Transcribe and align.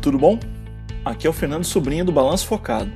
tudo 0.00 0.18
bom? 0.18 0.38
Aqui 1.04 1.26
é 1.26 1.30
o 1.30 1.32
Fernando 1.32 1.64
Sobrinho 1.64 2.04
do 2.04 2.12
Balanço 2.12 2.46
Focado. 2.46 2.90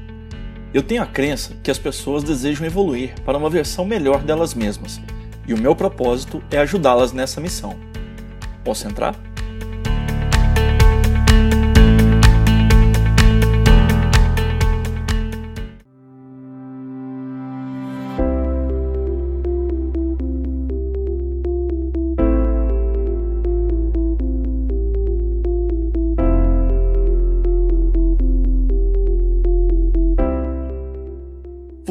Eu 0.73 0.83
tenho 0.83 1.03
a 1.03 1.07
crença 1.07 1.55
que 1.63 1.71
as 1.71 1.79
pessoas 1.79 2.25
desejam 2.25 2.67
evoluir 2.67 3.15
para 3.25 3.39
uma 3.39 3.51
versão 3.51 3.85
melhor 3.85 4.23
delas 4.23 4.55
mesmas, 4.55 5.01
e 5.47 5.53
o 5.53 5.59
meu 5.59 5.77
propósito 5.77 6.43
é 6.51 6.59
ajudá-las 6.59 7.13
nessa 7.13 7.41
missão. 7.41 7.77
Posso 8.65 8.87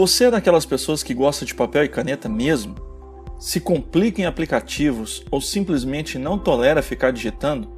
Você 0.06 0.26
é 0.26 0.32
daquelas 0.32 0.66
pessoas 0.66 1.02
que 1.02 1.14
gosta 1.14 1.46
de 1.46 1.56
papel 1.56 1.86
e 1.86 1.88
caneta 1.88 2.28
mesmo? 2.28 2.76
Se 3.40 3.62
complica 3.62 4.22
em 4.22 4.26
aplicativos 4.26 5.24
ou 5.32 5.40
simplesmente 5.40 6.20
não 6.20 6.38
tolera 6.38 6.82
ficar 6.82 7.12
digitando? 7.12 7.70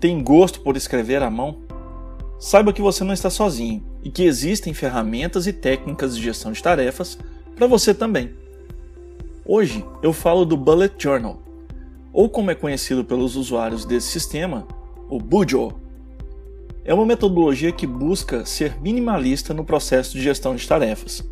Tem 0.00 0.20
gosto 0.20 0.60
por 0.60 0.76
escrever 0.76 1.22
à 1.22 1.30
mão? 1.30 1.58
Saiba 2.36 2.72
que 2.72 2.82
você 2.82 3.04
não 3.04 3.14
está 3.14 3.30
sozinho 3.30 3.80
e 4.02 4.10
que 4.10 4.24
existem 4.24 4.74
ferramentas 4.74 5.46
e 5.46 5.52
técnicas 5.52 6.16
de 6.16 6.22
gestão 6.24 6.50
de 6.50 6.60
tarefas 6.60 7.16
para 7.54 7.68
você 7.68 7.94
também. 7.94 8.34
Hoje 9.44 9.84
eu 10.02 10.12
falo 10.12 10.44
do 10.44 10.56
Bullet 10.56 10.96
Journal, 10.98 11.40
ou 12.12 12.28
como 12.28 12.50
é 12.50 12.56
conhecido 12.56 13.04
pelos 13.04 13.36
usuários 13.36 13.84
desse 13.84 14.08
sistema, 14.08 14.66
o 15.08 15.20
Bujo. 15.20 15.72
É 16.84 16.92
uma 16.92 17.06
metodologia 17.06 17.70
que 17.70 17.86
busca 17.86 18.44
ser 18.44 18.80
minimalista 18.80 19.54
no 19.54 19.64
processo 19.64 20.14
de 20.14 20.24
gestão 20.24 20.56
de 20.56 20.66
tarefas, 20.66 21.22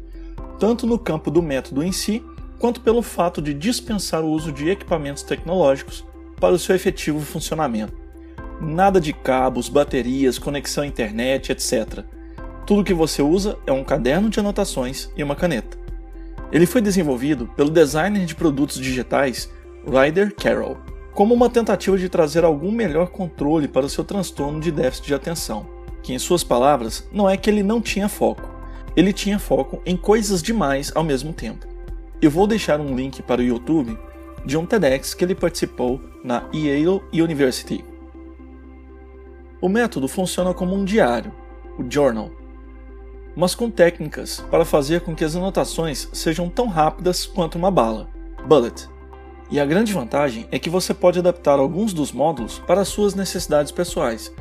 tanto 0.59 0.87
no 0.87 0.99
campo 0.99 1.31
do 1.31 1.43
método 1.43 1.83
em 1.83 1.93
si, 1.93 2.25
quanto 2.59 2.81
pelo 2.81 3.03
fato 3.03 3.43
de 3.43 3.53
dispensar 3.53 4.23
o 4.23 4.31
uso 4.31 4.53
de 4.53 4.71
equipamentos 4.71 5.23
tecnológicos 5.23 6.05
para 6.41 6.55
o 6.55 6.59
seu 6.59 6.75
efetivo 6.75 7.21
funcionamento. 7.21 7.95
Nada 8.61 9.01
de 9.01 9.13
cabos, 9.13 9.69
baterias, 9.69 10.39
conexão 10.39 10.85
à 10.85 10.87
internet, 10.87 11.53
etc. 11.53 12.05
Tudo 12.67 12.85
que 12.85 12.95
você 12.95 13.21
usa 13.21 13.59
é 13.67 13.73
um 13.73 13.85
caderno 13.85 14.31
de 14.31 14.41
anotações 14.41 15.11
e 15.17 15.23
uma 15.23 15.37
caneta. 15.37 15.77
Ele 16.51 16.67
foi 16.67 16.81
desenvolvido 16.81 17.47
pelo 17.57 17.71
designer 17.71 18.25
de 18.25 18.35
produtos 18.35 18.81
digitais 18.81 19.51
Ryder 19.87 20.35
Carroll 20.35 20.79
como 21.15 21.33
uma 21.33 21.49
tentativa 21.49 21.97
de 21.97 22.09
trazer 22.09 22.45
algum 22.45 22.73
melhor 22.73 23.09
controle 23.09 23.69
para 23.69 23.87
o 23.87 23.89
seu 23.89 24.05
transtorno 24.05 24.61
de 24.61 24.73
déficit 24.73 25.07
de 25.07 25.15
atenção, 25.15 25.67
que, 26.03 26.13
em 26.13 26.19
suas 26.19 26.43
palavras, 26.43 27.09
não 27.13 27.31
é 27.31 27.37
que 27.37 27.49
ele 27.49 27.63
não 27.63 27.81
tinha 27.81 28.09
foco, 28.09 28.51
ele 28.97 29.13
tinha 29.13 29.39
foco 29.39 29.81
em 29.85 29.97
coisas 29.97 30.43
demais 30.43 30.93
ao 30.95 31.05
mesmo 31.05 31.33
tempo. 31.33 31.67
Eu 32.21 32.31
vou 32.31 32.47
deixar 32.47 32.81
um 32.81 32.95
link 32.95 33.23
para 33.23 33.41
o 33.41 33.45
YouTube 33.45 33.99
de 34.45 34.57
um 34.57 34.67
TEDx 34.67 35.15
que 35.15 35.25
ele 35.25 35.35
participou 35.35 36.01
na 36.23 36.45
Yale 36.55 37.03
University. 37.13 37.85
O 39.61 39.69
método 39.69 40.07
funciona 40.07 40.53
como 40.53 40.75
um 40.75 40.85
diário, 40.85 41.33
o 41.79 41.85
journal, 41.91 42.31
mas 43.37 43.55
com 43.55 43.71
técnicas 43.71 44.45
para 44.51 44.65
fazer 44.65 45.01
com 45.01 45.15
que 45.15 45.25
as 45.25 45.35
anotações 45.35 46.09
sejam 46.13 46.49
tão 46.49 46.69
rápidas 46.69 47.27
quanto 47.27 47.57
uma 47.57 47.71
bala, 47.71 48.09
bullet. 48.47 48.89
E 49.51 49.61
a 49.61 49.67
grande 49.67 49.93
vantagem 49.93 50.47
é 50.51 50.59
que 50.59 50.71
você 50.71 50.95
pode 50.95 51.19
adaptar 51.19 51.59
alguns 51.59 51.93
dos 51.93 52.13
módulos 52.13 52.59
para 52.61 52.85
suas 52.85 53.15
necessidades 53.15 53.73
pessoais, 53.73 54.33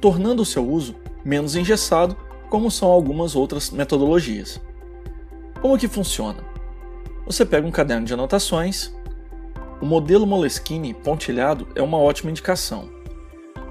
tornando 0.00 0.42
o 0.42 0.46
seu 0.46 0.68
uso 0.68 0.94
menos 1.24 1.56
engessado, 1.56 2.16
como 2.52 2.70
são 2.70 2.90
algumas 2.90 3.34
outras 3.34 3.70
metodologias. 3.70 4.60
Como 5.62 5.78
que 5.78 5.88
funciona? 5.88 6.44
Você 7.24 7.46
pega 7.46 7.66
um 7.66 7.70
caderno 7.70 8.04
de 8.04 8.12
anotações. 8.12 8.92
O 9.80 9.86
modelo 9.86 10.26
Moleskine 10.26 10.92
pontilhado 10.92 11.66
é 11.74 11.80
uma 11.80 11.96
ótima 11.96 12.30
indicação. 12.30 12.90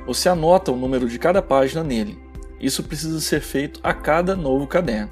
Você 0.07 0.27
anota 0.27 0.71
o 0.71 0.75
número 0.75 1.07
de 1.07 1.19
cada 1.19 1.43
página 1.43 1.83
nele. 1.83 2.17
Isso 2.59 2.83
precisa 2.83 3.21
ser 3.21 3.41
feito 3.41 3.79
a 3.83 3.93
cada 3.93 4.35
novo 4.35 4.65
caderno. 4.65 5.11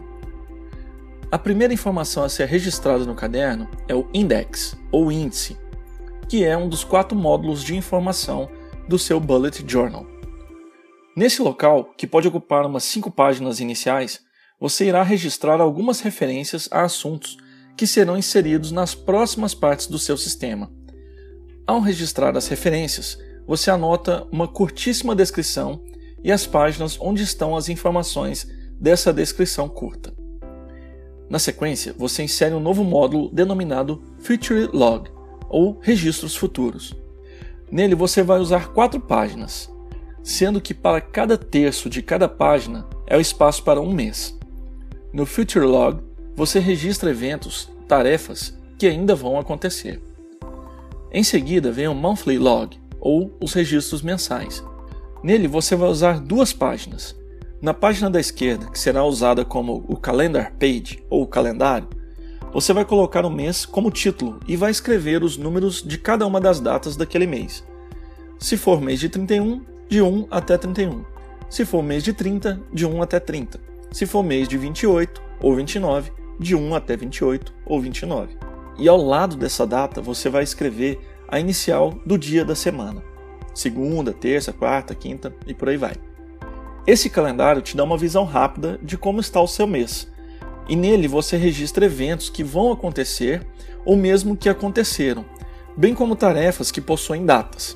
A 1.32 1.38
primeira 1.38 1.72
informação 1.72 2.24
a 2.24 2.30
ser 2.30 2.46
registrada 2.46 3.06
no 3.06 3.14
caderno 3.14 3.70
é 3.88 3.94
o 3.94 4.10
index, 4.12 4.76
ou 4.92 5.12
índice, 5.12 5.56
que 6.28 6.44
é 6.44 6.58
um 6.58 6.68
dos 6.68 6.84
quatro 6.84 7.16
módulos 7.16 7.64
de 7.64 7.78
informação 7.78 8.50
do 8.88 8.98
seu 8.98 9.20
Bullet 9.20 9.64
Journal. 9.68 10.08
Nesse 11.20 11.42
local, 11.42 11.94
que 11.98 12.08
pode 12.08 12.30
ocupar 12.30 12.66
umas 12.66 12.86
cinco 12.86 13.12
páginas 13.12 13.60
iniciais, 13.60 14.22
você 14.58 14.86
irá 14.86 15.04
registrar 15.04 15.60
algumas 15.60 16.00
referências 16.00 16.70
a 16.72 16.84
assuntos 16.84 17.36
que 17.76 17.86
serão 17.86 18.18
inseridos 18.18 18.72
nas 18.72 18.96
próximas 18.96 19.54
partes 19.54 19.88
do 19.88 20.00
seu 20.00 20.16
sistema. 20.16 20.72
Ao 21.68 21.82
registrar 21.82 22.38
as 22.38 22.48
referências, 22.48 23.18
você 23.46 23.70
anota 23.70 24.26
uma 24.32 24.48
curtíssima 24.48 25.14
descrição 25.14 25.84
e 26.24 26.32
as 26.32 26.48
páginas 26.48 26.98
onde 27.02 27.22
estão 27.22 27.54
as 27.54 27.68
informações 27.68 28.48
dessa 28.80 29.12
descrição 29.12 29.68
curta. 29.68 30.14
Na 31.30 31.38
sequência, 31.38 31.94
você 31.98 32.24
insere 32.24 32.56
um 32.56 32.62
novo 32.62 32.86
módulo 32.86 33.30
denominado 33.30 34.02
Future 34.20 34.70
Log, 34.72 35.10
ou 35.50 35.80
registros 35.82 36.38
futuros. 36.38 36.96
Nele 37.70 37.94
você 37.94 38.24
vai 38.24 38.40
usar 38.40 38.70
quatro 38.70 39.02
páginas, 39.02 39.70
sendo 40.24 40.62
que 40.62 40.74
para 40.74 41.02
cada 41.02 41.38
terço 41.38 41.90
de 41.90 42.02
cada 42.02 42.28
página 42.28 42.86
é 43.08 43.18
o 43.18 43.22
espaço 43.22 43.64
para 43.64 43.82
um 43.82 43.92
mês. 43.92 44.38
No 45.12 45.26
Future 45.26 45.66
Log, 45.66 46.02
você 46.36 46.60
registra 46.60 47.10
eventos, 47.10 47.70
tarefas 47.88 48.58
que 48.78 48.88
ainda 48.88 49.16
vão 49.16 49.40
acontecer. 49.40 50.02
Em 51.12 51.24
seguida 51.24 51.72
vem 51.72 51.88
o 51.88 51.96
Monthly 51.96 52.38
Log, 52.38 52.78
ou 53.00 53.36
os 53.42 53.54
registros 53.54 54.02
mensais. 54.02 54.64
Nele 55.24 55.48
você 55.48 55.76
vai 55.76 55.90
usar 55.90 56.20
duas 56.20 56.54
páginas. 56.54 57.16
Na 57.62 57.74
página 57.74 58.10
da 58.10 58.20
esquerda, 58.20 58.68
que 58.68 58.80
será 58.80 59.04
usada 59.04 59.44
como 59.44 59.84
o 59.88 59.98
Calendar 59.98 60.54
Page 60.58 61.04
ou 61.10 61.28
calendário, 61.28 61.90
você 62.54 62.74
vai 62.74 62.86
colocar 62.86 63.26
o 63.26 63.30
mês 63.30 63.66
como 63.66 63.92
título 63.92 64.40
e 64.48 64.56
vai 64.56 64.72
escrever 64.72 65.24
os 65.24 65.38
números 65.38 65.84
de 65.84 65.98
cada 65.98 66.26
uma 66.26 66.40
das 66.40 66.60
datas 66.60 66.96
daquele 66.96 67.28
mês. 67.28 67.64
Se 68.40 68.56
for 68.56 68.82
mês 68.82 69.00
de 69.00 69.10
31, 69.10 69.62
de 69.90 70.04
1 70.04 70.28
até 70.30 70.56
31. 70.56 71.04
Se 71.50 71.66
for 71.66 71.82
mês 71.82 72.04
de 72.04 72.14
30, 72.14 72.62
de 72.72 72.86
1 72.86 73.02
até 73.02 73.20
30. 73.20 73.60
Se 73.92 74.06
for 74.06 74.24
mês 74.24 74.48
de 74.48 74.56
28 74.56 75.20
ou 75.42 75.56
29, 75.56 76.12
de 76.40 76.56
1 76.56 76.76
até 76.76 76.96
28 76.96 77.52
ou 77.66 77.82
29. 77.82 78.38
E 78.78 78.88
ao 78.88 78.98
lado 78.98 79.36
dessa 79.36 79.66
data 79.66 80.00
você 80.00 80.30
vai 80.30 80.44
escrever 80.44 81.00
a 81.28 81.40
inicial 81.40 82.00
do 82.06 82.20
dia 82.20 82.46
da 82.46 82.54
semana. 82.54 83.04
Segunda, 83.54 84.14
terça, 84.14 84.54
quarta, 84.54 84.94
quinta 84.94 85.34
e 85.48 85.56
por 85.56 85.70
aí 85.70 85.76
vai. 85.76 85.96
Esse 86.86 87.10
calendário 87.10 87.62
te 87.62 87.76
dá 87.76 87.84
uma 87.84 87.98
visão 87.98 88.26
rápida 88.26 88.80
de 88.84 88.96
como 88.96 89.20
está 89.20 89.42
o 89.42 89.48
seu 89.48 89.66
mês 89.66 90.08
e 90.70 90.76
nele 90.76 91.08
você 91.08 91.36
registra 91.36 91.86
eventos 91.86 92.30
que 92.30 92.44
vão 92.44 92.72
acontecer 92.72 93.46
ou 93.84 93.98
mesmo 93.98 94.38
que 94.38 94.48
aconteceram, 94.48 95.26
bem 95.76 95.96
como 95.96 96.16
tarefas 96.16 96.70
que 96.70 96.80
possuem 96.80 97.26
datas. 97.26 97.76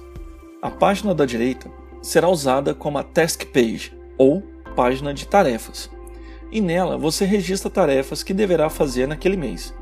A 0.62 0.70
página 0.70 1.16
da 1.16 1.26
direita 1.26 1.70
será 2.04 2.28
usada 2.30 2.76
como 2.76 2.98
a 2.98 3.04
Task 3.04 3.46
Page 3.46 3.98
ou 4.18 4.44
página 4.76 5.14
de 5.14 5.26
tarefas, 5.26 5.90
e 6.52 6.60
nela 6.60 6.98
você 6.98 7.26
registra 7.26 7.70
tarefas 7.70 8.22
que 8.22 8.34
deverá 8.34 8.70
fazer 8.70 9.08
naquele 9.08 9.38
mês, 9.38 9.74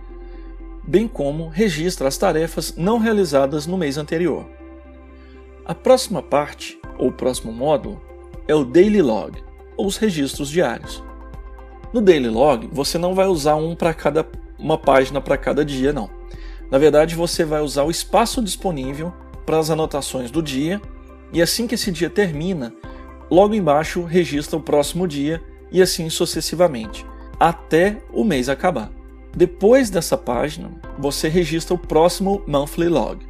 bem 0.84 1.08
como 1.08 1.50
registra 1.50 2.08
as 2.08 2.18
tarefas 2.18 2.76
não 2.78 3.00
realizadas 3.00 3.66
no 3.66 3.78
mês 3.78 3.98
anterior. 3.98 4.46
A 5.66 5.74
próxima 5.74 6.22
parte, 6.22 6.80
ou 6.98 7.12
próximo 7.12 7.52
módulo, 7.52 8.02
é 8.48 8.54
o 8.54 8.64
Daily 8.64 9.02
Log, 9.02 9.44
ou 9.76 9.88
os 9.88 9.98
registros 9.98 10.50
diários. 10.50 11.04
No 11.92 12.02
Daily 12.02 12.30
Log, 12.30 12.70
você 12.72 12.98
não 12.98 13.16
vai 13.16 13.28
usar 13.28 13.56
um 13.56 13.76
para 13.76 13.94
cada 13.94 14.26
uma 14.60 14.78
página 14.78 15.20
para 15.20 15.38
cada 15.38 15.66
dia, 15.66 15.92
não. 15.92 16.10
Na 16.70 16.78
verdade, 16.78 17.16
você 17.16 17.44
vai 17.44 17.62
usar 17.62 17.84
o 17.84 17.92
espaço 17.92 18.42
disponível 18.42 19.12
para 19.46 19.58
as 19.58 19.70
anotações 19.70 20.30
do 20.30 20.42
dia 20.42 20.80
e 21.34 21.42
assim 21.42 21.68
que 21.68 21.76
esse 21.76 21.92
dia 21.92 22.10
termina, 22.10 22.74
logo 23.30 23.54
embaixo 23.54 24.04
registra 24.04 24.58
o 24.58 24.64
próximo 24.64 25.08
dia 25.08 25.42
e 25.72 25.82
assim 25.82 26.10
sucessivamente, 26.10 27.06
até 27.40 28.02
o 28.12 28.24
mês 28.24 28.50
acabar. 28.50 28.92
Depois 29.36 29.90
dessa 29.90 30.18
página, 30.18 30.70
você 31.00 31.30
registra 31.30 31.74
o 31.74 31.78
próximo 31.78 32.44
monthly 32.46 32.90
log. 32.90 33.26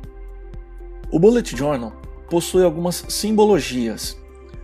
O 1.12 1.20
Bullet 1.20 1.56
Journal 1.56 1.92
possui 2.30 2.64
algumas 2.64 3.06
simbologias, 3.10 4.18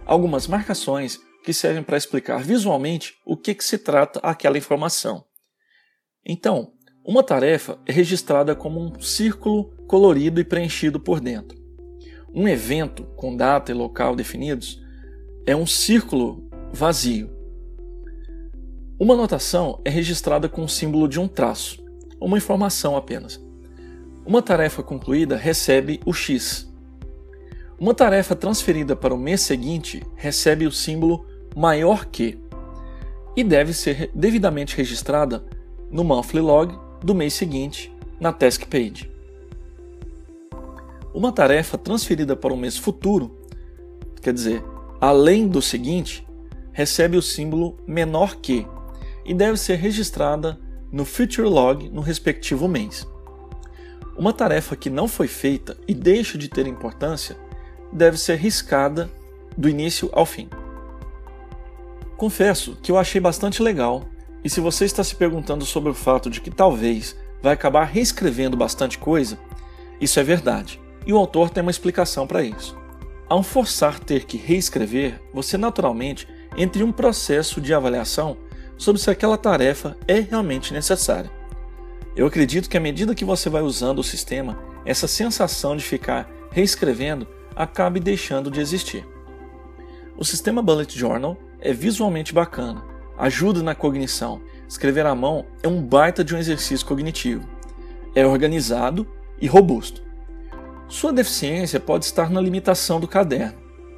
algumas 0.06 0.48
marcações 0.48 1.20
que 1.44 1.54
servem 1.54 1.84
para 1.84 1.98
explicar 1.98 2.42
visualmente 2.42 3.14
o 3.26 3.38
que, 3.38 3.54
que 3.54 3.64
se 3.64 3.78
trata 3.78 4.20
aquela 4.24 4.58
informação. 4.58 5.24
Então, 6.26 6.74
uma 7.06 7.24
tarefa 7.24 7.80
é 7.86 7.92
registrada 7.92 8.56
como 8.56 8.82
um 8.82 9.00
círculo 9.00 9.72
colorido 9.88 10.42
e 10.42 10.44
preenchido 10.44 11.00
por 11.00 11.22
dentro. 11.22 11.57
Um 12.34 12.48
evento 12.48 13.04
com 13.16 13.36
data 13.36 13.72
e 13.72 13.76
local 13.76 14.16
definidos 14.16 14.82
é 15.46 15.56
um 15.56 15.66
círculo 15.66 16.48
vazio. 16.74 17.30
Uma 19.00 19.14
anotação 19.14 19.80
é 19.86 19.90
registrada 19.90 20.50
com 20.50 20.64
o 20.64 20.70
símbolo 20.70 21.08
de 21.08 21.20
um 21.20 21.28
traço, 21.28 21.84
uma 22.20 22.38
informação 22.38 22.98
apenas. 22.98 23.42
Uma 24.26 24.42
tarefa 24.42 24.84
concluída 24.84 25.38
recebe 25.38 26.02
o 26.06 26.12
X. 26.12 26.70
Uma 27.80 27.94
tarefa 27.94 28.36
transferida 28.36 28.96
para 28.96 29.14
o 29.14 29.18
mês 29.18 29.42
seguinte 29.42 30.02
recebe 30.16 30.68
o 30.68 30.72
símbolo 30.72 31.26
maior 31.56 32.06
que 32.08 32.38
e 33.36 33.44
deve 33.44 33.72
ser 33.72 34.12
devidamente 34.14 34.76
registrada 34.76 35.46
no 35.90 36.04
monthly 36.04 36.42
log 36.42 36.78
do 37.04 37.16
mês 37.16 37.34
seguinte 37.34 37.96
na 38.20 38.34
task 38.34 38.66
page. 38.66 39.17
Uma 41.14 41.32
tarefa 41.32 41.78
transferida 41.78 42.36
para 42.36 42.54
o 42.54 42.58
mês 42.58 42.78
futuro, 42.78 43.38
quer 44.22 44.34
dizer, 44.34 44.64
além 45.00 45.48
do 45.48 45.62
seguinte, 45.62 46.28
recebe 46.72 47.18
o 47.18 47.22
símbolo 47.22 47.78
menor 47.88 48.36
que 48.36 48.68
e 49.26 49.34
deve 49.34 49.58
ser 49.58 49.76
registrada 49.76 50.60
no 50.92 51.06
future 51.06 51.48
log 51.48 51.90
no 51.90 52.02
respectivo 52.02 52.68
mês. 52.68 53.08
Uma 54.18 54.34
tarefa 54.34 54.76
que 54.76 54.90
não 54.90 55.08
foi 55.08 55.28
feita 55.28 55.78
e 55.88 55.94
deixa 55.94 56.38
de 56.38 56.50
ter 56.50 56.66
importância 56.66 57.38
deve 57.92 58.18
ser 58.18 58.36
riscada 58.36 59.10
do 59.58 59.70
início 59.70 60.10
ao 60.12 60.26
fim. 60.26 60.50
Confesso 62.16 62.78
que 62.82 62.92
eu 62.92 62.98
achei 62.98 63.22
bastante 63.22 63.62
legal, 63.62 64.06
e 64.44 64.50
se 64.50 64.60
você 64.60 64.86
está 64.86 65.04
se 65.04 65.16
perguntando 65.16 65.66
sobre 65.66 65.92
o 65.92 65.94
fato 65.94 66.30
de 66.30 66.42
que 66.42 66.50
talvez 66.50 67.16
vai 67.42 67.54
acabar 67.54 67.86
reescrevendo 67.86 68.58
bastante 68.58 68.98
coisa, 68.98 69.38
isso 70.02 70.20
é 70.20 70.24
verdade, 70.24 70.80
e 71.08 71.14
o 71.14 71.18
autor 71.18 71.50
tem 71.50 71.64
uma 71.64 71.72
explicação 71.72 72.28
para 72.28 72.44
isso. 72.44 72.78
Ao 73.30 73.42
forçar 73.42 73.98
ter 73.98 74.26
que 74.26 74.38
reescrever, 74.38 75.22
você 75.34 75.58
naturalmente 75.58 76.28
entra 76.58 76.82
em 76.82 76.86
um 76.86 76.92
processo 76.92 77.62
de 77.62 77.74
avaliação 77.74 78.38
sobre 78.78 79.02
se 79.02 79.10
aquela 79.10 79.38
tarefa 79.38 79.98
é 80.06 80.20
realmente 80.20 80.74
necessária. 80.74 81.32
Eu 82.14 82.28
acredito 82.28 82.70
que 82.70 82.76
à 82.76 82.80
medida 82.80 83.16
que 83.16 83.24
você 83.24 83.50
vai 83.50 83.62
usando 83.62 84.00
o 84.00 84.04
sistema, 84.04 84.60
essa 84.86 85.08
sensação 85.08 85.78
de 85.78 85.84
ficar 85.84 86.30
reescrevendo 86.52 87.26
acabe 87.56 88.00
deixando 88.02 88.52
de 88.52 88.60
existir. 88.60 89.08
O 90.18 90.26
sistema 90.26 90.62
Bullet 90.62 90.98
Journal 90.98 91.38
é 91.62 91.72
visualmente 91.72 92.34
bacana, 92.34 92.84
ajuda 93.18 93.64
na 93.64 93.76
cognição. 93.76 94.42
Escrever 94.68 95.06
à 95.06 95.16
mão 95.16 95.46
é 95.64 95.68
um 95.68 95.82
baita 95.82 96.24
de 96.24 96.36
um 96.36 96.38
exercício 96.38 96.86
cognitivo. 96.86 97.48
É 98.14 98.26
organizado 98.26 99.08
e 99.40 99.48
robusto. 99.48 100.07
Sua 100.88 101.12
deficiência 101.12 101.80
pode 101.80 102.06
estar 102.06 102.30
na 102.30 102.40
limitação 102.40 103.00
do 103.00 103.08
caderno, 103.08 103.58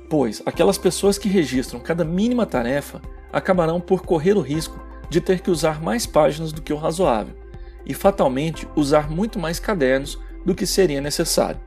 pois 0.09 0.41
aquelas 0.45 0.77
pessoas 0.77 1.18
que 1.18 1.30
registram 1.30 1.80
cada 1.80 2.03
mínima 2.03 2.45
tarefa 2.45 3.01
acabarão 3.31 3.80
por 3.80 4.01
correr 4.01 4.36
o 4.36 4.41
risco 4.41 4.80
de 5.09 5.21
ter 5.21 5.39
que 5.41 5.51
usar 5.51 5.81
mais 5.81 6.07
páginas 6.07 6.51
do 6.51 6.62
que 6.62 6.74
o 6.74 6.77
razoável 6.77 7.36
e 7.86 7.94
fatalmente 7.94 8.68
usar 8.75 9.09
muito 9.09 9.38
mais 9.38 9.59
cadernos 9.59 10.19
do 10.45 10.56
que 10.56 10.65
seria 10.65 11.00
necessário. 11.00 11.59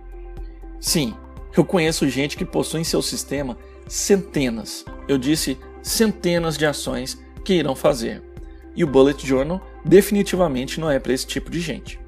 Sim, 0.81 1.15
eu 1.57 1.65
conheço 1.65 2.09
gente 2.09 2.37
que 2.37 2.45
possui 2.45 2.81
em 2.81 2.85
seu 2.85 3.01
sistema 3.01 3.57
centenas, 3.87 4.85
eu 5.07 5.19
disse 5.19 5.59
centenas 5.83 6.57
de 6.57 6.67
ações 6.67 7.23
que 7.45 7.55
irão 7.55 7.77
fazer. 7.77 8.23
E 8.75 8.83
o 8.83 8.87
Bullet 8.87 9.25
Journal 9.25 9.61
definitivamente 9.85 10.81
não 10.81 10.91
é 10.91 10.99
para 10.99 11.13
esse 11.13 11.27
tipo 11.27 11.51
de 11.51 11.61
gente. 11.61 12.02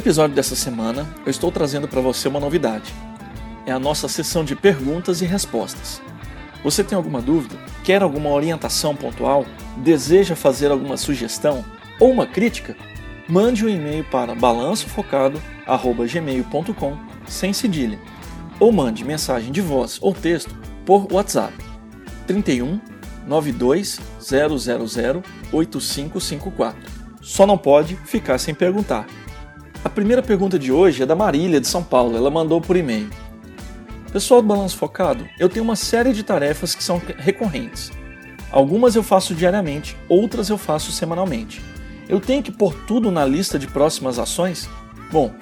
Episódio 0.00 0.34
dessa 0.34 0.56
semana, 0.56 1.08
eu 1.24 1.30
estou 1.30 1.52
trazendo 1.52 1.86
para 1.86 2.00
você 2.00 2.26
uma 2.26 2.40
novidade 2.40 2.92
é 3.66 3.72
a 3.72 3.78
nossa 3.78 4.08
sessão 4.08 4.42
de 4.44 4.56
perguntas 4.56 5.22
e 5.22 5.24
respostas. 5.24 6.02
Você 6.62 6.84
tem 6.84 6.94
alguma 6.96 7.22
dúvida? 7.22 7.56
Quer 7.84 8.02
alguma 8.02 8.30
orientação 8.30 8.96
pontual? 8.96 9.44
Deseja 9.78 10.36
fazer 10.36 10.70
alguma 10.70 10.96
sugestão 10.96 11.62
ou 11.98 12.10
uma 12.10 12.26
crítica? 12.26 12.76
Mande 13.28 13.64
um 13.64 13.68
e-mail 13.68 14.04
para 14.04 14.34
balancofocado@gmail.com 14.34 16.98
sem 17.26 17.52
cedilha 17.52 17.98
ou 18.58 18.72
mande 18.72 19.04
mensagem 19.04 19.52
de 19.52 19.60
voz 19.60 19.98
ou 20.02 20.12
texto 20.12 20.52
por 20.84 21.06
WhatsApp 21.12 21.54
31 22.26 22.80
92 23.26 24.00
000 24.18 25.22
8554. 25.52 26.80
Só 27.22 27.46
não 27.46 27.56
pode 27.56 27.94
ficar 27.96 28.38
sem 28.38 28.54
perguntar. 28.54 29.06
A 29.82 29.88
primeira 29.88 30.22
pergunta 30.22 30.58
de 30.58 30.70
hoje 30.70 31.02
é 31.02 31.06
da 31.06 31.16
Marília 31.16 31.58
de 31.58 31.66
São 31.66 31.82
Paulo. 31.82 32.14
Ela 32.14 32.30
mandou 32.30 32.60
por 32.60 32.76
e-mail. 32.76 33.08
Pessoal 34.12 34.42
do 34.42 34.48
Balanço 34.48 34.76
Focado, 34.76 35.26
eu 35.38 35.48
tenho 35.48 35.64
uma 35.64 35.74
série 35.74 36.12
de 36.12 36.22
tarefas 36.22 36.74
que 36.74 36.84
são 36.84 37.00
recorrentes. 37.16 37.90
Algumas 38.52 38.94
eu 38.94 39.02
faço 39.02 39.34
diariamente, 39.34 39.96
outras 40.06 40.50
eu 40.50 40.58
faço 40.58 40.92
semanalmente. 40.92 41.62
Eu 42.08 42.20
tenho 42.20 42.42
que 42.42 42.52
pôr 42.52 42.74
tudo 42.86 43.10
na 43.10 43.24
lista 43.24 43.58
de 43.58 43.66
próximas 43.66 44.18
ações? 44.18 44.68
Bom, 45.10 45.32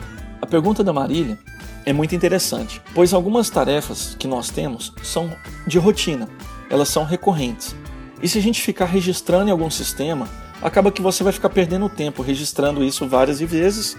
a 0.41 0.47
pergunta 0.47 0.85
da 0.85 0.93
Marília 0.93 1.37
é 1.85 1.93
muito 1.93 2.15
interessante, 2.15 2.81
pois 2.95 3.13
algumas 3.13 3.51
tarefas 3.51 4.15
que 4.17 4.29
nós 4.29 4.51
temos 4.51 4.93
são 5.03 5.33
de 5.67 5.79
rotina, 5.79 6.29
elas 6.71 6.89
são 6.89 7.03
recorrentes. 7.03 7.75
E 8.23 8.29
se 8.29 8.39
a 8.39 8.43
gente 8.43 8.63
ficar 8.63 8.85
registrando 8.85 9.49
em 9.49 9.53
algum 9.53 9.71
sistema, 9.71 10.29
acaba 10.63 10.93
que 10.93 11.03
você 11.03 11.25
vai 11.25 11.33
ficar 11.33 11.49
perdendo 11.49 11.89
tempo 11.89 12.23
registrando 12.23 12.85
isso 12.85 13.09
várias 13.09 13.41
vezes 13.41 13.97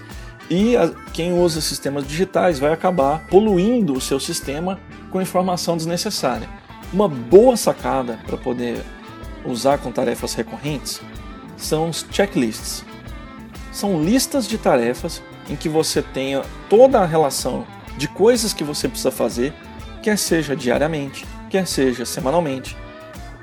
e 0.50 0.76
a, 0.76 0.90
quem 1.12 1.32
usa 1.32 1.60
sistemas 1.60 2.06
digitais 2.06 2.58
vai 2.58 2.72
acabar 2.72 3.24
poluindo 3.28 3.92
o 3.92 4.00
seu 4.00 4.18
sistema 4.18 4.80
com 5.08 5.22
informação 5.22 5.76
desnecessária. 5.76 6.48
Uma 6.92 7.08
boa 7.08 7.56
sacada 7.56 8.18
para 8.26 8.36
poder 8.36 8.82
usar 9.44 9.78
com 9.78 9.92
tarefas 9.92 10.34
recorrentes 10.34 11.00
são 11.56 11.88
os 11.88 12.04
checklists. 12.10 12.84
São 13.70 14.02
listas 14.02 14.48
de 14.48 14.58
tarefas 14.58 15.22
em 15.48 15.54
que 15.54 15.68
você 15.68 16.02
tenha 16.02 16.42
toda 16.68 16.98
a 16.98 17.06
relação 17.06 17.64
de 17.96 18.08
coisas 18.08 18.52
que 18.52 18.64
você 18.64 18.88
precisa 18.88 19.10
fazer, 19.12 19.54
quer 20.02 20.18
seja 20.18 20.56
diariamente, 20.56 21.24
quer 21.48 21.66
seja 21.66 22.04
semanalmente. 22.04 22.76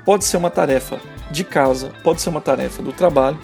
Pode 0.04 0.24
ser 0.24 0.36
uma 0.36 0.50
tarefa 0.50 1.00
de 1.30 1.44
casa, 1.44 1.90
pode 2.02 2.20
ser 2.20 2.28
uma 2.28 2.40
tarefa 2.40 2.82
do 2.82 2.92
trabalho 2.92 3.38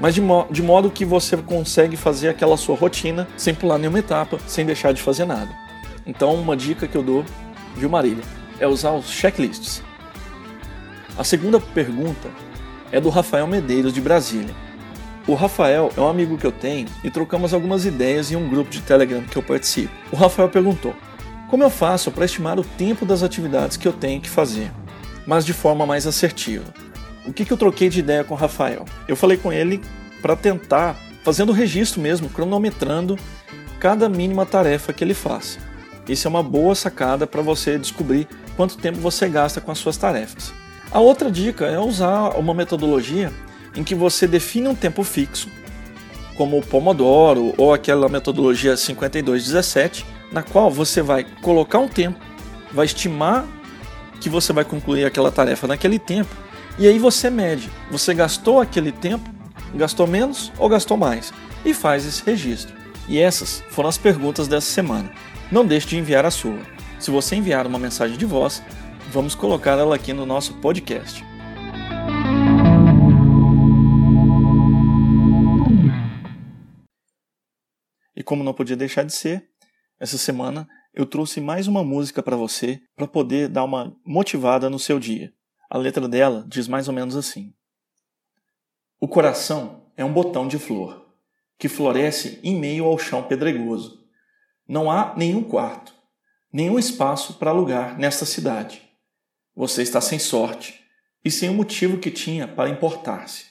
mas 0.00 0.14
de, 0.14 0.20
mo 0.20 0.46
de 0.50 0.62
modo 0.62 0.90
que 0.90 1.04
você 1.04 1.36
consegue 1.36 1.96
fazer 1.96 2.30
aquela 2.30 2.56
sua 2.56 2.74
rotina 2.74 3.28
sem 3.36 3.54
pular 3.54 3.78
nenhuma 3.78 3.98
etapa, 3.98 4.38
sem 4.46 4.64
deixar 4.64 4.92
de 4.92 5.02
fazer 5.02 5.26
nada. 5.26 5.50
Então, 6.06 6.34
uma 6.34 6.56
dica 6.56 6.88
que 6.88 6.96
eu 6.96 7.02
dou, 7.02 7.24
viu, 7.76 7.88
Marília, 7.90 8.24
é 8.58 8.66
usar 8.66 8.92
os 8.92 9.10
checklists. 9.10 9.82
A 11.18 11.22
segunda 11.22 11.60
pergunta 11.60 12.28
é 12.90 12.98
do 12.98 13.10
Rafael 13.10 13.46
Medeiros, 13.46 13.92
de 13.92 14.00
Brasília. 14.00 14.54
O 15.26 15.34
Rafael 15.34 15.92
é 15.96 16.00
um 16.00 16.08
amigo 16.08 16.38
que 16.38 16.46
eu 16.46 16.50
tenho 16.50 16.88
e 17.04 17.10
trocamos 17.10 17.52
algumas 17.52 17.84
ideias 17.84 18.32
em 18.32 18.36
um 18.36 18.48
grupo 18.48 18.70
de 18.70 18.80
Telegram 18.80 19.22
que 19.22 19.36
eu 19.36 19.42
participo. 19.42 19.92
O 20.10 20.16
Rafael 20.16 20.48
perguntou: 20.48 20.94
Como 21.48 21.62
eu 21.62 21.70
faço 21.70 22.10
para 22.10 22.24
estimar 22.24 22.58
o 22.58 22.64
tempo 22.64 23.04
das 23.04 23.22
atividades 23.22 23.76
que 23.76 23.86
eu 23.86 23.92
tenho 23.92 24.20
que 24.20 24.30
fazer, 24.30 24.72
mas 25.26 25.44
de 25.44 25.52
forma 25.52 25.84
mais 25.84 26.06
assertiva? 26.06 26.64
O 27.26 27.32
que, 27.32 27.44
que 27.44 27.52
eu 27.52 27.56
troquei 27.56 27.88
de 27.88 28.00
ideia 28.00 28.24
com 28.24 28.34
o 28.34 28.36
Rafael? 28.36 28.84
Eu 29.06 29.14
falei 29.14 29.36
com 29.36 29.52
ele 29.52 29.80
para 30.22 30.34
tentar, 30.34 30.96
fazendo 31.22 31.50
o 31.50 31.54
registro 31.54 32.00
mesmo, 32.00 32.30
cronometrando 32.30 33.18
cada 33.78 34.08
mínima 34.08 34.46
tarefa 34.46 34.92
que 34.92 35.04
ele 35.04 35.14
faz. 35.14 35.58
Isso 36.08 36.26
é 36.26 36.30
uma 36.30 36.42
boa 36.42 36.74
sacada 36.74 37.26
para 37.26 37.42
você 37.42 37.78
descobrir 37.78 38.26
quanto 38.56 38.78
tempo 38.78 38.98
você 38.98 39.28
gasta 39.28 39.60
com 39.60 39.70
as 39.70 39.78
suas 39.78 39.96
tarefas. 39.96 40.52
A 40.90 40.98
outra 40.98 41.30
dica 41.30 41.66
é 41.66 41.78
usar 41.78 42.30
uma 42.38 42.54
metodologia 42.54 43.30
em 43.76 43.84
que 43.84 43.94
você 43.94 44.26
define 44.26 44.68
um 44.68 44.74
tempo 44.74 45.04
fixo, 45.04 45.48
como 46.36 46.58
o 46.58 46.62
Pomodoro 46.62 47.54
ou 47.56 47.72
aquela 47.72 48.08
metodologia 48.08 48.76
5217, 48.76 50.06
na 50.32 50.42
qual 50.42 50.70
você 50.70 51.02
vai 51.02 51.24
colocar 51.42 51.78
um 51.78 51.88
tempo, 51.88 52.18
vai 52.72 52.86
estimar 52.86 53.46
que 54.20 54.28
você 54.28 54.52
vai 54.52 54.64
concluir 54.64 55.04
aquela 55.04 55.30
tarefa 55.30 55.66
naquele 55.66 55.98
tempo 55.98 56.34
e 56.78 56.86
aí 56.86 56.98
você 56.98 57.28
mede, 57.28 57.70
você 57.90 58.14
gastou 58.14 58.60
aquele 58.60 58.92
tempo, 58.92 59.28
gastou 59.74 60.06
menos 60.06 60.52
ou 60.58 60.68
gastou 60.68 60.96
mais, 60.96 61.32
e 61.64 61.74
faz 61.74 62.06
esse 62.06 62.24
registro. 62.24 62.74
E 63.08 63.18
essas 63.18 63.62
foram 63.70 63.88
as 63.88 63.98
perguntas 63.98 64.46
dessa 64.46 64.70
semana. 64.70 65.12
Não 65.50 65.66
deixe 65.66 65.88
de 65.88 65.98
enviar 65.98 66.24
a 66.24 66.30
sua. 66.30 66.60
Se 66.98 67.10
você 67.10 67.36
enviar 67.36 67.66
uma 67.66 67.78
mensagem 67.78 68.16
de 68.16 68.24
voz, 68.24 68.62
vamos 69.10 69.34
colocar 69.34 69.78
ela 69.78 69.96
aqui 69.96 70.12
no 70.12 70.24
nosso 70.24 70.54
podcast. 70.54 71.24
E 78.14 78.22
como 78.22 78.44
não 78.44 78.54
podia 78.54 78.76
deixar 78.76 79.02
de 79.02 79.14
ser, 79.14 79.48
essa 79.98 80.18
semana 80.18 80.68
eu 80.94 81.06
trouxe 81.06 81.40
mais 81.40 81.66
uma 81.66 81.82
música 81.82 82.22
para 82.22 82.36
você 82.36 82.80
para 82.94 83.06
poder 83.06 83.48
dar 83.48 83.64
uma 83.64 83.96
motivada 84.04 84.68
no 84.68 84.78
seu 84.78 84.98
dia. 84.98 85.32
A 85.70 85.78
letra 85.78 86.08
dela 86.08 86.44
diz 86.48 86.66
mais 86.66 86.88
ou 86.88 86.94
menos 86.94 87.14
assim: 87.14 87.54
O 89.00 89.06
coração 89.06 89.84
é 89.96 90.04
um 90.04 90.12
botão 90.12 90.48
de 90.48 90.58
flor 90.58 91.06
que 91.56 91.68
floresce 91.68 92.40
em 92.42 92.58
meio 92.58 92.86
ao 92.86 92.98
chão 92.98 93.22
pedregoso. 93.22 94.00
Não 94.66 94.90
há 94.90 95.14
nenhum 95.16 95.44
quarto, 95.44 95.94
nenhum 96.52 96.78
espaço 96.78 97.34
para 97.34 97.50
alugar 97.50 97.96
nesta 97.98 98.24
cidade. 98.24 98.82
Você 99.54 99.82
está 99.82 100.00
sem 100.00 100.18
sorte 100.18 100.80
e 101.24 101.30
sem 101.30 101.50
o 101.50 101.54
motivo 101.54 101.98
que 101.98 102.10
tinha 102.10 102.48
para 102.48 102.70
importar-se. 102.70 103.44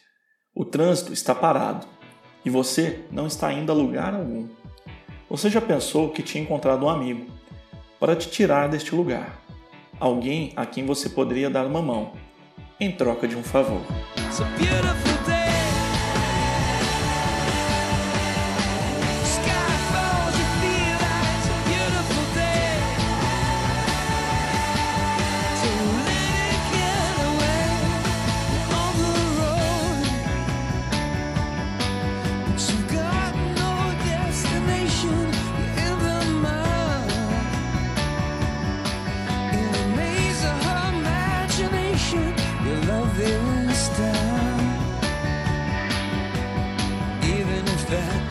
O 0.54 0.66
trânsito 0.66 1.14
está 1.14 1.34
parado 1.34 1.88
e 2.44 2.50
você 2.50 3.06
não 3.12 3.28
está 3.28 3.54
indo 3.54 3.72
a 3.72 3.76
lugar 3.76 4.14
algum. 4.14 4.50
Você 5.30 5.50
já 5.50 5.62
pensou 5.62 6.10
que 6.10 6.24
tinha 6.24 6.44
encontrado 6.44 6.84
um 6.84 6.90
amigo 6.90 7.32
para 8.00 8.16
te 8.16 8.30
tirar 8.30 8.68
deste 8.68 8.96
lugar? 8.96 9.40
Alguém 10.00 10.54
a 10.56 10.66
quem 10.66 10.86
você 10.86 11.10
poderia 11.10 11.50
dar 11.50 11.66
uma 11.66 11.82
mão 11.82 12.14
em 12.80 12.92
troca 12.92 13.28
de 13.28 13.36
um 13.36 13.44
favor. 13.44 13.82
that 47.90 48.29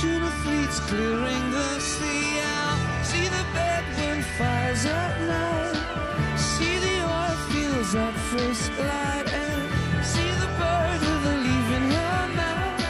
tuna 0.00 0.30
fleets 0.42 0.78
clearing 0.80 1.50
the 1.50 1.80
sea 1.80 2.38
out. 2.40 2.78
See 3.04 3.26
the 3.36 3.44
bedroom 3.54 4.22
fires 4.36 4.84
at 4.86 5.14
night. 5.26 6.38
See 6.38 6.78
the 6.78 6.96
oil 7.02 7.36
fields 7.50 7.94
at 7.94 8.14
first 8.30 8.70
light. 8.78 9.26
And 9.32 10.04
see 10.04 10.30
the 10.42 10.50
bird 10.60 11.00
with 11.00 11.32
a 11.32 11.36
leaf 11.46 11.68
in 11.78 11.84
her 11.98 12.28
mouth. 12.38 12.80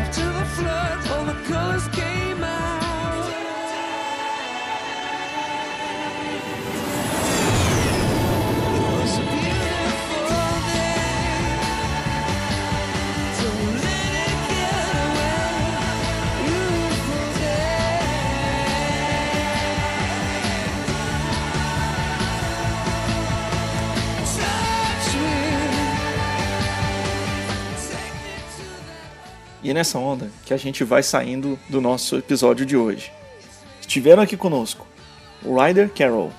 After 0.00 0.26
the 0.38 0.46
flood, 0.56 0.98
all 1.12 1.24
the 1.24 1.38
colors 1.50 1.88
E 29.68 29.70
é 29.70 29.74
nessa 29.74 29.98
onda 29.98 30.30
que 30.46 30.54
a 30.54 30.56
gente 30.56 30.82
vai 30.82 31.02
saindo 31.02 31.58
do 31.68 31.78
nosso 31.78 32.16
episódio 32.16 32.64
de 32.64 32.74
hoje. 32.74 33.12
Estiveram 33.82 34.22
aqui 34.22 34.34
conosco 34.34 34.86
o 35.44 35.60
Ryder 35.60 35.90
Carroll, 35.90 36.32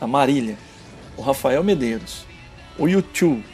a 0.00 0.06
Marília, 0.06 0.56
o 1.14 1.20
Rafael 1.20 1.62
Medeiros, 1.62 2.24
o 2.78 2.88
YouTube, 2.88 3.44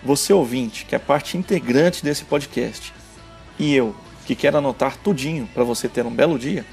você 0.00 0.32
ouvinte, 0.32 0.84
que 0.84 0.94
é 0.94 0.98
parte 1.00 1.36
integrante 1.36 2.04
desse 2.04 2.24
podcast, 2.24 2.94
e 3.58 3.74
eu, 3.74 3.96
que 4.26 4.36
quero 4.36 4.58
anotar 4.58 4.96
tudinho 4.96 5.48
para 5.52 5.64
você 5.64 5.88
ter 5.88 6.06
um 6.06 6.14
belo 6.14 6.38
dia, 6.38 6.64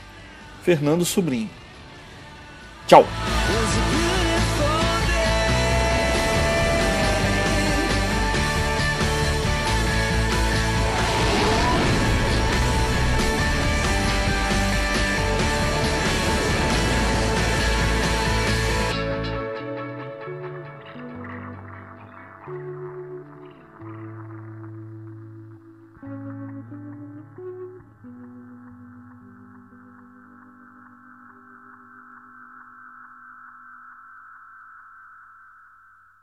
Fernando 0.62 1.04
Sobrinho. 1.04 1.50
Tchau! 2.86 3.04